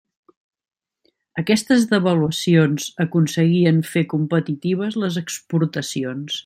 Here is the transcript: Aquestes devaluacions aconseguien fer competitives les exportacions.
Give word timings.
Aquestes 1.41 1.85
devaluacions 1.91 2.89
aconseguien 3.07 3.85
fer 3.93 4.07
competitives 4.17 5.01
les 5.05 5.25
exportacions. 5.27 6.39